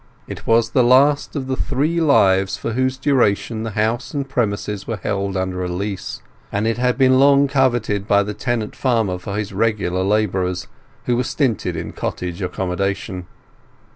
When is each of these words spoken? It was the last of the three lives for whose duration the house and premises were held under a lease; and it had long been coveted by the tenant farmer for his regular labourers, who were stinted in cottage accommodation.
It 0.27 0.47
was 0.47 0.71
the 0.71 0.81
last 0.83 1.35
of 1.35 1.45
the 1.45 1.55
three 1.55 2.01
lives 2.01 2.57
for 2.57 2.73
whose 2.73 2.97
duration 2.97 3.61
the 3.61 3.69
house 3.77 4.15
and 4.15 4.27
premises 4.27 4.87
were 4.87 4.97
held 4.97 5.37
under 5.37 5.63
a 5.63 5.67
lease; 5.67 6.23
and 6.51 6.65
it 6.65 6.79
had 6.79 6.99
long 6.99 7.41
been 7.45 7.47
coveted 7.47 8.07
by 8.07 8.23
the 8.23 8.33
tenant 8.33 8.75
farmer 8.75 9.19
for 9.19 9.37
his 9.37 9.53
regular 9.53 10.01
labourers, 10.03 10.67
who 11.05 11.15
were 11.17 11.23
stinted 11.23 11.75
in 11.75 11.91
cottage 11.91 12.41
accommodation. 12.41 13.27